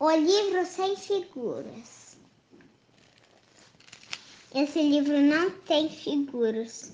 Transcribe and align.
O 0.00 0.10
livro 0.12 0.64
sem 0.64 0.96
figuras. 0.96 2.16
Esse 4.54 4.80
livro 4.80 5.20
não 5.20 5.50
tem 5.50 5.90
figuras. 5.90 6.92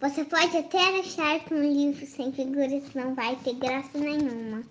Você 0.00 0.22
pode 0.26 0.54
até 0.54 1.00
achar 1.00 1.40
que 1.40 1.54
um 1.54 1.62
livro 1.62 2.06
sem 2.06 2.30
figuras 2.30 2.92
não 2.94 3.14
vai 3.14 3.36
ter 3.36 3.54
graça 3.54 3.98
nenhuma. 3.98 4.62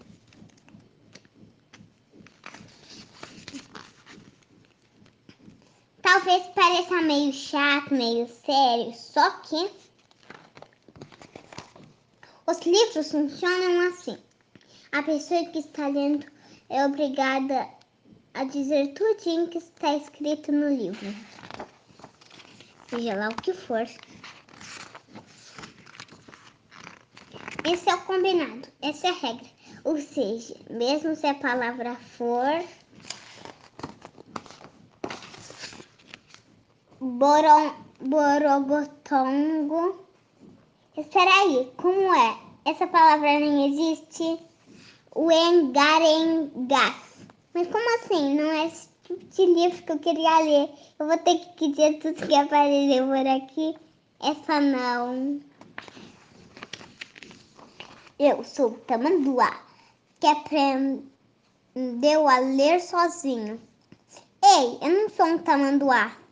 Talvez 6.04 6.44
pareça 6.54 7.02
meio 7.02 7.34
chato, 7.34 7.96
meio 7.96 8.28
sério, 8.46 8.94
só 8.94 9.32
que 9.40 9.83
os 12.54 12.60
livros 12.68 13.12
funcionam 13.12 13.88
assim. 13.88 14.16
A 14.92 15.02
pessoa 15.02 15.44
que 15.46 15.58
está 15.58 15.88
lendo 15.88 16.24
é 16.70 16.86
obrigada 16.86 17.68
a 18.36 18.44
dizer 18.44 18.94
tudinho 18.94 19.48
que 19.48 19.58
está 19.58 19.96
escrito 19.96 20.52
no 20.52 20.70
livro. 20.70 21.16
Seja 22.90 23.16
lá 23.16 23.30
o 23.30 23.42
que 23.42 23.54
for. 23.54 23.88
Esse 27.66 27.90
é 27.90 27.96
o 27.96 28.02
combinado, 28.02 28.68
essa 28.84 29.08
é 29.08 29.10
a 29.10 29.14
regra. 29.14 29.50
Ou 29.84 29.98
seja, 29.98 30.56
mesmo 30.70 31.16
se 31.16 31.26
a 31.26 31.34
palavra 31.34 31.96
for 31.96 32.64
borom, 37.00 37.74
borogotongo. 38.00 40.06
Espera 40.96 41.32
aí, 41.42 41.72
como 41.76 42.14
é? 42.14 42.43
Essa 42.66 42.88
palavra 42.88 43.40
nem 43.40 43.74
existe? 43.74 44.40
O 45.14 45.30
engarengas. 45.30 46.96
Mas 47.54 47.68
como 47.68 47.96
assim? 47.98 48.36
Não 48.36 48.52
é 48.52 48.68
esse 48.68 48.88
tipo 49.04 49.26
de 49.26 49.46
livro 49.46 49.84
que 49.84 49.92
eu 49.92 50.00
queria 50.00 50.40
ler. 50.40 50.70
Eu 50.98 51.08
vou 51.08 51.18
ter 51.18 51.40
que 51.56 51.70
dizer 51.70 52.00
tudo 52.00 52.26
que 52.26 52.34
apareceu 52.34 53.06
por 53.06 53.28
aqui. 53.28 53.76
Essa 54.22 54.62
não. 54.62 55.42
Eu 58.18 58.44
sou 58.46 58.72
Tamanduá, 58.88 59.62
que 60.20 60.28
aprendeu 60.28 61.06
a 62.30 62.40
ler 62.40 62.80
sozinho. 62.80 63.60
Ei, 64.42 64.78
eu 64.82 64.90
não 64.90 65.10
sou 65.10 65.26
um 65.26 65.38
tamanduá. 65.38 66.23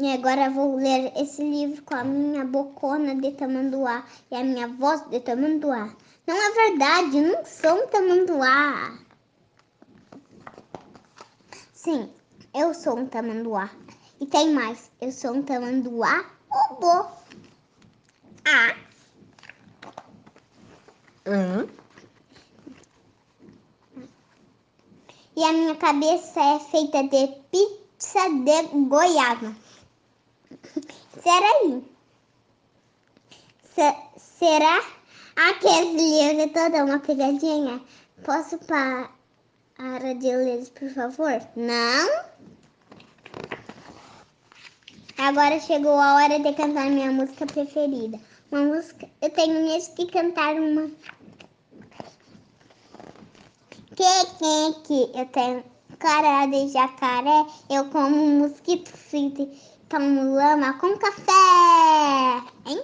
E 0.00 0.10
agora 0.14 0.48
vou 0.48 0.76
ler 0.76 1.12
esse 1.14 1.42
livro 1.42 1.82
com 1.82 1.94
a 1.94 2.02
minha 2.02 2.42
bocona 2.42 3.14
de 3.14 3.32
tamanduá 3.32 4.02
e 4.30 4.34
a 4.34 4.42
minha 4.42 4.66
voz 4.66 5.06
de 5.10 5.20
tamanduá. 5.20 5.94
Não 6.26 6.34
é 6.34 6.50
verdade, 6.52 7.20
não 7.20 7.44
sou 7.44 7.84
um 7.84 7.86
tamanduá. 7.86 8.98
Sim, 11.74 12.10
eu 12.54 12.72
sou 12.72 12.96
um 12.96 13.06
tamanduá. 13.08 13.68
E 14.18 14.24
tem 14.24 14.54
mais, 14.54 14.90
eu 15.02 15.12
sou 15.12 15.32
um 15.32 15.42
tamanduá 15.42 16.24
robô. 16.48 17.10
Ah. 18.46 18.74
Hum. 21.26 21.68
E 25.36 25.44
a 25.44 25.52
minha 25.52 25.76
cabeça 25.76 26.40
é 26.40 26.58
feita 26.58 27.02
de 27.02 27.26
pizza 27.50 28.30
de 28.30 28.62
goiaba. 28.88 29.54
Será? 31.22 31.80
Se, 33.74 33.94
será? 34.38 34.82
Aquele 35.36 35.92
livro 35.92 36.40
é 36.42 36.48
toda 36.48 36.84
uma 36.84 36.98
pegadinha. 36.98 37.80
Posso 38.24 38.58
parar 38.60 39.10
de 40.18 40.36
ler, 40.36 40.66
por 40.70 40.88
favor? 40.90 41.42
Não? 41.56 42.30
Agora 45.18 45.60
chegou 45.60 45.98
a 45.98 46.14
hora 46.14 46.38
de 46.38 46.54
cantar 46.54 46.88
minha 46.90 47.12
música 47.12 47.44
preferida. 47.44 48.18
Uma 48.50 48.62
música. 48.62 49.06
Eu 49.20 49.28
tenho 49.28 49.62
mesmo 49.66 49.94
que 49.94 50.06
cantar 50.06 50.54
uma. 50.54 50.90
Que, 53.94 54.26
que, 54.38 54.80
que. 54.84 55.18
Eu 55.18 55.26
tenho 55.26 55.64
cara 55.98 56.46
de 56.46 56.68
jacaré. 56.68 57.44
Eu 57.68 57.84
como 57.90 58.16
mosquito 58.26 58.88
frito. 58.90 59.46
Tomo 59.90 60.36
lama 60.36 60.74
com 60.74 60.96
café. 60.98 62.44
Hein? 62.64 62.80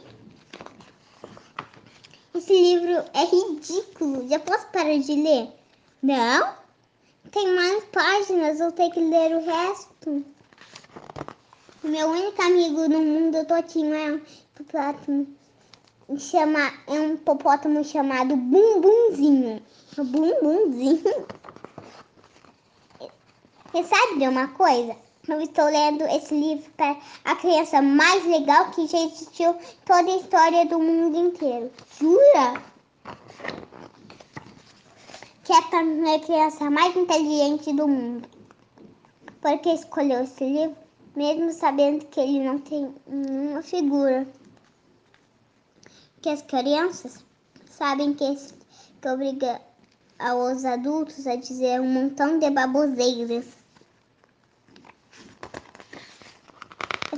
Esse 2.35 2.53
livro 2.53 3.05
é 3.15 3.25
ridículo. 3.25 4.29
Já 4.29 4.41
posso 4.41 4.67
parar 4.73 4.99
de 4.99 5.15
ler? 5.15 5.49
Não? 6.03 6.53
Tem 7.31 7.55
mais 7.55 7.85
páginas. 7.93 8.59
Eu 8.59 8.73
tenho 8.73 8.91
que 8.91 8.99
ler 8.99 9.37
o 9.37 9.47
resto. 9.47 10.25
Meu 11.85 12.09
único 12.09 12.43
amigo 12.43 12.89
no 12.89 13.01
mundo 13.01 13.47
todinho 13.47 13.95
é 13.95 14.11
um 14.11 14.21
hipopótamo, 14.57 15.29
chama, 16.19 16.73
é 16.89 16.95
um 16.95 17.15
hipopótamo 17.15 17.85
chamado 17.85 18.35
Bumbumzinho. 18.35 19.63
Bumbumzinho. 19.97 21.05
Você 23.71 23.85
sabe 23.85 24.19
de 24.19 24.27
uma 24.27 24.49
coisa? 24.49 25.06
Eu 25.29 25.41
estou 25.41 25.65
lendo 25.65 26.05
esse 26.05 26.35
livro 26.35 26.71
para 26.77 26.97
a 27.25 27.37
criança 27.37 27.83
mais 27.83 28.25
legal 28.25 28.71
que 28.71 28.87
já 28.87 28.99
existiu 28.99 29.57
toda 29.85 30.11
a 30.11 30.17
história 30.17 30.67
do 30.67 30.79
mundo 30.79 31.17
inteiro. 31.17 31.71
Jura? 31.99 32.63
Que 35.45 35.53
é 35.53 35.63
para 35.63 36.15
a 36.15 36.21
criança 36.21 36.71
mais 36.71 36.97
inteligente 36.97 37.73
do 37.73 37.89
mundo. 37.89 38.29
Por 39.41 39.59
que 39.59 39.71
escolheu 39.71 40.25
esse 40.25 40.45
livro? 40.45 40.87
mesmo 41.17 41.51
sabendo 41.51 42.05
que 42.07 42.21
ele 42.21 42.45
não 42.45 42.59
tem 42.59 42.95
nenhuma 43.07 43.63
figura. 43.63 44.29
Que 46.21 46.29
as 46.29 46.43
crianças 46.43 47.25
sabem 47.71 48.13
que, 48.13 48.37
que 49.01 49.09
obriga 49.09 49.61
aos 50.19 50.65
adultos 50.65 51.27
a 51.27 51.37
dizer 51.37 51.81
um 51.81 51.89
montão 51.89 52.39
de 52.39 52.51
baboseiras. 52.51 53.47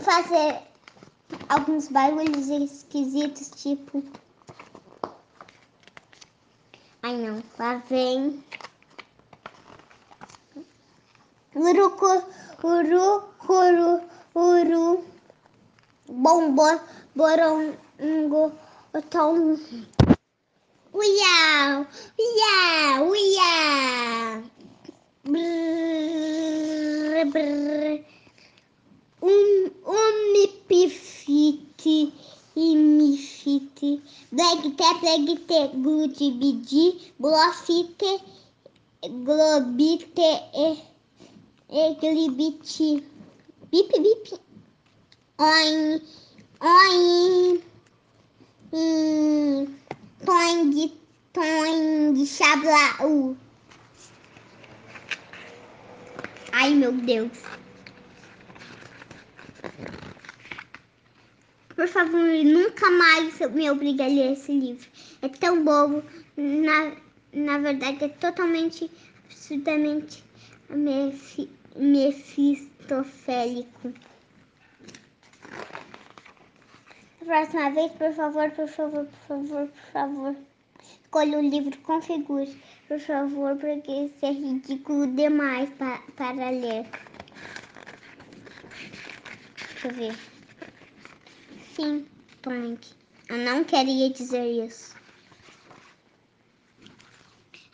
Fazer 0.09 0.63
alguns 1.51 1.89
barulhos 1.89 2.49
esquisitos, 2.49 3.51
tipo. 3.51 4.03
Ai 7.03 7.15
não, 7.17 7.43
lá 7.59 7.75
vem. 7.91 8.43
Urucu, 11.55 12.25
uru, 12.63 13.25
uru, 13.49 14.01
uru, 14.35 15.05
bombo, 16.09 16.81
borongo, 17.15 18.53
tom. 19.11 19.59
Uia, 20.95 21.87
uia, 22.19 23.03
uia 23.03 24.43
brrr. 27.25 28.05
Um, 29.21 29.69
umipifite, 29.85 32.15
imifite, 32.55 34.01
blegte, 35.17 35.69
gudibidi, 35.75 37.13
blofite, 37.19 38.21
globite, 39.03 40.31
e 40.55 40.77
Eglibiti. 41.71 43.05
Bip, 43.71 43.91
bip. 43.91 44.41
Oin. 45.39 46.01
Oin. 46.61 47.63
Hum. 48.73 49.77
Toing. 50.25 50.93
Toing. 51.35 52.27
Chablau. 52.27 53.37
Ai, 56.53 56.75
meu 56.75 56.93
Deus. 56.93 57.39
Por 61.79 61.87
favor, 61.87 62.27
nunca 62.45 62.91
mais 62.91 63.39
me 63.53 63.71
obrigue 63.71 64.03
a 64.03 64.09
ler 64.09 64.33
esse 64.33 64.51
livro. 64.51 64.91
É 65.23 65.29
tão 65.29 65.65
bobo. 65.65 66.03
Na, 66.37 66.91
na 67.33 67.59
verdade, 67.59 68.05
é 68.05 68.09
totalmente, 68.09 68.91
absurdamente 69.27 70.25
mefistofélico. 71.77 73.93
Próxima 77.25 77.71
vez, 77.71 77.93
por 77.93 78.13
favor, 78.13 78.51
por 78.51 78.67
favor, 78.67 79.07
por 79.07 79.21
favor, 79.29 79.69
por 79.69 79.93
favor. 79.93 80.35
Escolha 81.05 81.39
o 81.39 81.49
livro 81.49 81.79
com 81.83 82.03
figuras, 82.03 82.51
por 82.89 82.99
favor, 82.99 83.55
porque 83.55 83.93
isso 83.93 84.27
é 84.27 84.33
ridículo 84.33 85.07
demais 85.07 85.71
para, 85.79 85.99
para 86.17 86.51
ler. 86.51 86.87
Deixa 89.57 89.87
eu 89.87 89.95
ver 89.95 90.38
sim, 91.79 92.07
Frank. 92.43 92.89
Eu 93.29 93.39
não 93.39 93.63
queria 93.63 94.11
dizer 94.11 94.67
isso. 94.67 94.97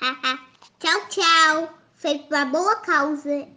tchau, 0.79 1.09
tchau. 1.09 1.79
Foi 1.95 2.19
por 2.19 2.37
uma 2.37 2.45
boa 2.45 2.77
causa. 2.77 3.49